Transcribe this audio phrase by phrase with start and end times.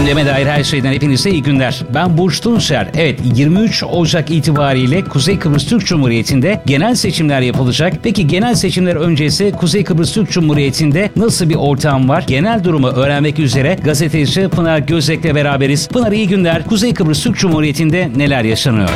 [0.00, 1.82] Gündeme dair her şeyden hepinize iyi günler.
[1.94, 2.88] Ben Burç Tunçer.
[2.94, 7.94] Evet 23 Ocak itibariyle Kuzey Kıbrıs Türk Cumhuriyeti'nde genel seçimler yapılacak.
[8.02, 12.24] Peki genel seçimler öncesi Kuzey Kıbrıs Türk Cumhuriyeti'nde nasıl bir ortam var?
[12.26, 15.88] Genel durumu öğrenmek üzere gazeteci Pınar Gözek'le beraberiz.
[15.88, 16.66] Pınar iyi günler.
[16.66, 18.90] Kuzey Kıbrıs Türk Cumhuriyeti'nde neler yaşanıyor?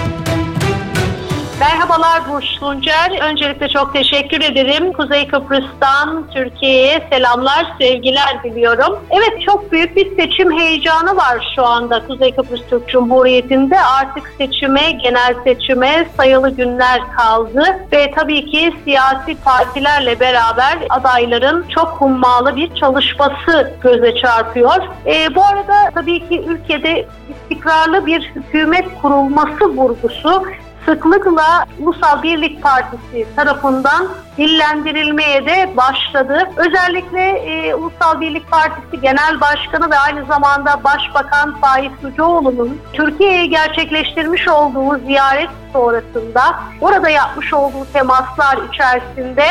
[1.60, 3.20] Merhabalar Burç Tuncer.
[3.20, 4.92] Öncelikle çok teşekkür ederim.
[4.92, 8.98] Kuzey Kıbrıs'tan Türkiye'ye selamlar, sevgiler diliyorum.
[9.10, 13.80] Evet çok büyük bir seçim heyecanı var şu anda Kuzey Kıbrıs Türk Cumhuriyeti'nde.
[13.80, 17.64] Artık seçime, genel seçime sayılı günler kaldı.
[17.92, 24.76] Ve tabii ki siyasi partilerle beraber adayların çok hummalı bir çalışması göze çarpıyor.
[25.06, 30.42] E, bu arada tabii ki ülkede istikrarlı bir hükümet kurulması vurgusu
[30.86, 36.48] sıklıkla Ulusal Birlik Partisi tarafından dillendirilmeye de başladı.
[36.56, 44.48] Özellikle e, Ulusal Birlik Partisi Genel Başkanı ve aynı zamanda Başbakan Faiz Sucuoğlu'nun Türkiye'ye gerçekleştirmiş
[44.48, 46.42] olduğu ziyaret sonrasında
[46.80, 49.44] orada yapmış olduğu temaslar içerisinde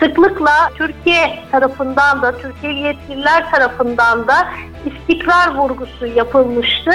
[0.00, 4.48] sıklıkla Türkiye tarafından da, Türkiye yetkililer tarafından da
[4.86, 6.90] istikrar vurgusu yapılmıştı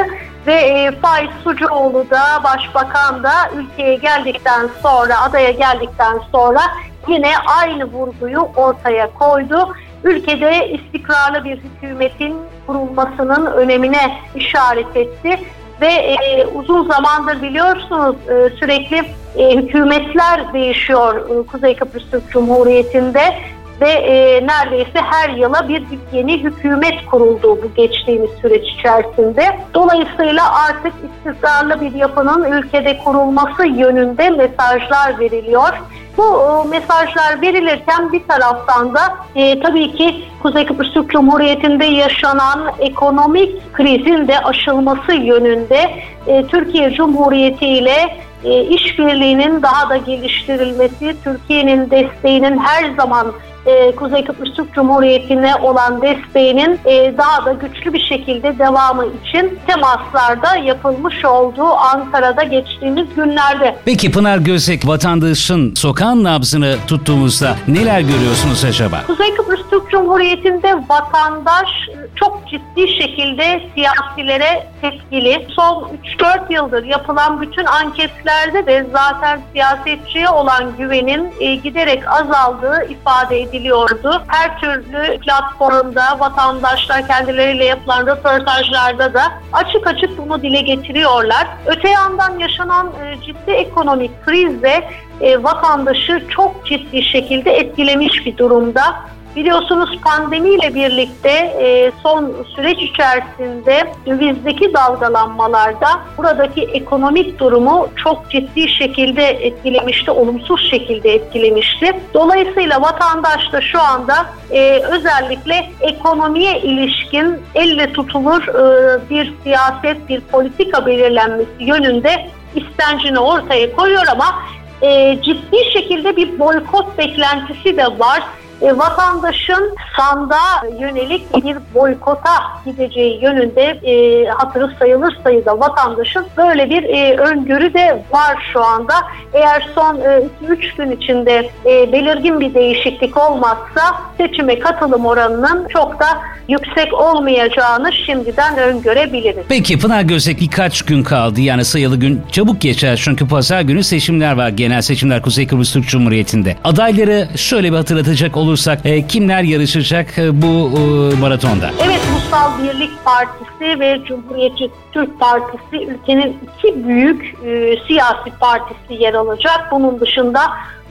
[0.47, 6.61] ve e, Faiz Sucuoğlu da Başbakan da ülkeye geldikten sonra, adaya geldikten sonra
[7.07, 9.75] yine aynı vurguyu ortaya koydu.
[10.03, 12.35] Ülkede istikrarlı bir hükümetin
[12.67, 15.39] kurulmasının önemine işaret etti
[15.81, 19.03] ve e, uzun zamandır biliyorsunuz e, sürekli
[19.37, 23.35] e, hükümetler değişiyor e, Kuzey Kıbrıs Türk Cumhuriyeti'nde
[23.81, 29.59] ve e, neredeyse her yıla bir yeni hükümet kuruldu bu geçtiğimiz süreç içerisinde.
[29.73, 35.73] Dolayısıyla artık istikrarlı bir yapının ülkede kurulması yönünde mesajlar veriliyor.
[36.17, 42.71] Bu e, mesajlar verilirken bir taraftan da e, tabii ki Kuzey Kıbrıs Türk Cumhuriyeti'nde yaşanan
[42.79, 45.91] ekonomik krizin de aşılması yönünde
[46.27, 53.33] e, Türkiye Cumhuriyeti ile e, işbirliğinin daha da geliştirilmesi, Türkiye'nin desteğinin her zaman
[53.65, 59.59] e, Kuzey Kıbrıs Türk Cumhuriyeti'ne olan desteğinin e, daha da güçlü bir şekilde devamı için
[59.67, 63.75] temaslarda yapılmış olduğu Ankara'da geçtiğimiz günlerde.
[63.85, 69.03] Peki Pınar Gözek vatandaşın sokağın nabzını tuttuğumuzda neler görüyorsunuz acaba?
[69.07, 71.69] Kuzey Kıbrıs Türk Cumhuriyeti'nde vatandaş
[72.15, 75.47] çok ciddi şekilde siyasilere tepkili.
[75.49, 83.41] Son 3-4 yıldır yapılan bütün anketlerde de zaten siyasetçiye olan güvenin e, giderek azaldığı ifade
[83.41, 84.23] ediliyordu.
[84.27, 91.47] Her türlü platformda vatandaşlar kendileriyle yapılan röportajlarda da açık açık bunu dile getiriyorlar.
[91.65, 94.83] Öte yandan yaşanan e, ciddi ekonomik kriz de
[95.21, 98.95] e, vatandaşı çok ciddi şekilde etkilemiş bir durumda.
[99.35, 105.87] Biliyorsunuz pandemiyle birlikte e, son süreç içerisinde dövizdeki dalgalanmalarda
[106.17, 111.99] buradaki ekonomik durumu çok ciddi şekilde etkilemişti, olumsuz şekilde etkilemişti.
[112.13, 120.21] Dolayısıyla vatandaş da şu anda e, özellikle ekonomiye ilişkin elle tutulur e, bir siyaset, bir
[120.21, 124.43] politika belirlenmesi yönünde istencini ortaya koyuyor ama
[124.81, 128.23] e, ciddi şekilde bir boykot beklentisi de var
[128.61, 132.31] e, vatandaşın sandığa yönelik bir boykota
[132.65, 138.93] gideceği yönünde e, hatırı sayılır sayıda vatandaşın böyle bir e, öngörü de var şu anda.
[139.33, 140.29] Eğer son 2-3 e,
[140.77, 146.05] gün içinde e, belirgin bir değişiklik olmazsa seçime katılım oranının çok da
[146.47, 149.43] yüksek olmayacağını şimdiden öngörebiliriz.
[149.49, 154.33] Peki Pınar Gözek birkaç gün kaldı yani sayılı gün çabuk geçer çünkü pazar günü seçimler
[154.33, 156.55] var genel seçimler Kuzey Kıbrıs Türk Cumhuriyeti'nde.
[156.63, 161.69] Adayları şöyle bir hatırlatacak olursak e, kimler yarışacak e, bu e, maratonda?
[161.85, 169.13] Evet Ulusal Birlik Partisi ve Cumhuriyetçi Türk Partisi ülkenin iki büyük e, siyasi partisi yer
[169.13, 169.71] alacak.
[169.71, 170.39] Bunun dışında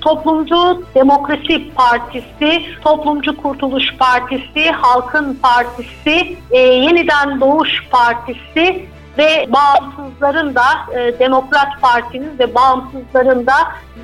[0.01, 8.87] Toplumcu Demokrasi Partisi, Toplumcu Kurtuluş Partisi, Halkın Partisi, e, Yeniden Doğuş Partisi
[9.19, 10.65] ve bağımsızların da
[10.99, 13.55] e, Demokrat Parti'nin ve bağımsızların da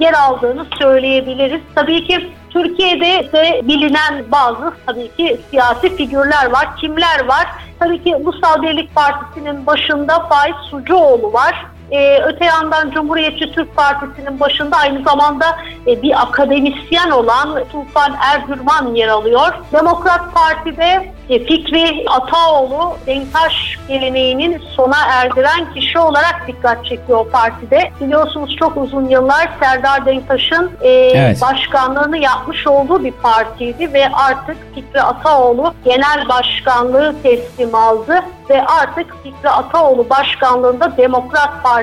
[0.00, 1.61] yer aldığını söyleyebiliriz.
[1.75, 6.76] Tabii ki Türkiye'de de bilinen bazı tabii ki siyasi figürler var.
[6.76, 7.47] Kimler var?
[7.79, 11.67] Tabii ki Ulusal Birlik Partisi'nin başında Faiz Sucuoğlu var.
[11.90, 18.94] E, öte yandan Cumhuriyetçi Türk Partisi'nin başında aynı zamanda e, bir akademisyen olan Tufan Ergürman
[18.94, 19.54] yer alıyor.
[19.72, 27.90] Demokrat Parti'de e, Fikri Ataoğlu Denktaş geleneğinin sona erdiren kişi olarak dikkat çekiyor partide.
[28.00, 31.42] Biliyorsunuz çok uzun yıllar Serdar Denktaş'ın e, evet.
[31.42, 39.22] başkanlığını yapmış olduğu bir partiydi ve artık Fikri Ataoğlu genel başkanlığı teslim aldı ve artık
[39.22, 41.80] Fikri Ataoğlu başkanlığında Demokrat Parti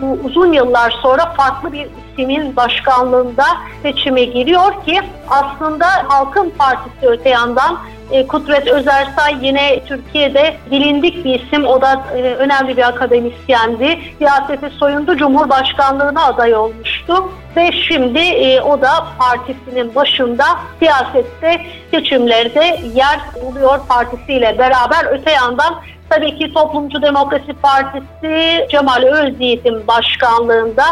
[0.00, 3.44] bu uzun yıllar sonra farklı bir ismin başkanlığında
[3.82, 7.78] seçime giriyor ki aslında Halkın Partisi öte yandan
[8.10, 11.64] e, Kudret Özersay yine Türkiye'de bilindik bir isim.
[11.66, 13.98] O da e, önemli bir akademisyendi.
[14.18, 15.16] Siyasete soyundu.
[15.16, 16.54] Cumhurbaşkanlığına aday
[17.08, 17.32] olmuştu.
[17.56, 20.44] Ve şimdi e, o da partisinin başında
[20.78, 25.04] siyasette seçimlerde yer buluyor partisiyle beraber.
[25.10, 30.84] Öte yandan tabii ki Toplumcu Demokrasi Partisi Cemal Özyiğit'in başkanlığında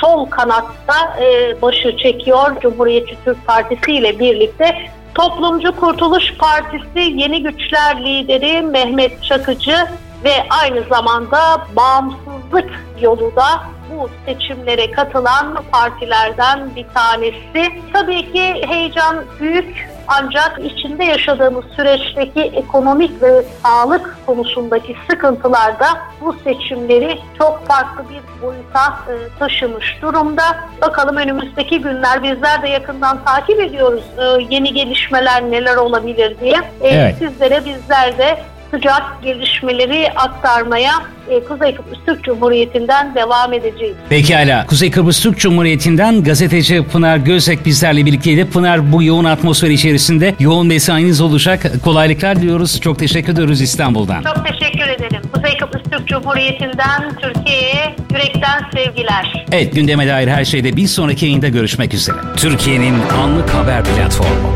[0.00, 1.18] sol kanatta
[1.62, 4.76] başı çekiyor Cumhuriyetçi Türk Partisi ile birlikte
[5.14, 9.76] Toplumcu Kurtuluş Partisi Yeni Güçler lideri Mehmet Çakıcı
[10.24, 10.32] ve
[10.62, 11.38] aynı zamanda
[11.76, 17.72] bağımsızlık yolu da bu seçimlere katılan partilerden bir tanesi.
[17.92, 25.86] Tabii ki heyecan büyük ancak içinde yaşadığımız süreçteki ekonomik ve sağlık konusundaki sıkıntılar da
[26.20, 30.42] bu seçimleri çok farklı bir boyuta e, taşımış durumda.
[30.82, 36.56] Bakalım önümüzdeki günler bizler de yakından takip ediyoruz e, yeni gelişmeler neler olabilir diye.
[36.80, 37.16] E, evet.
[37.18, 38.38] Sizlere bizler de
[38.76, 40.92] sıcak gelişmeleri aktarmaya
[41.30, 43.96] e, Kuzey Kıbrıs Türk Cumhuriyeti'nden devam edeceğiz.
[44.08, 44.66] Pekala.
[44.66, 48.50] Kuzey Kıbrıs Türk Cumhuriyeti'nden gazeteci Pınar Gözek bizlerle birlikteydi.
[48.50, 51.62] Pınar bu yoğun atmosfer içerisinde yoğun mesainiz olacak.
[51.84, 52.80] Kolaylıklar diyoruz.
[52.80, 54.22] Çok teşekkür ediyoruz İstanbul'dan.
[54.22, 55.22] Çok teşekkür ederim.
[55.34, 59.46] Kuzey Kıbrıs Türk Cumhuriyeti'nden Türkiye'ye yürekten sevgiler.
[59.52, 62.16] Evet gündeme dair her şeyde bir sonraki yayında görüşmek üzere.
[62.36, 64.52] Türkiye'nin anlık haber platformu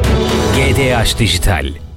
[0.57, 1.90] GDH Dijital.